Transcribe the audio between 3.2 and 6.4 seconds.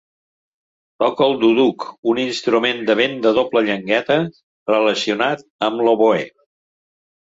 de doble llengüeta relacionat amb l'oboè.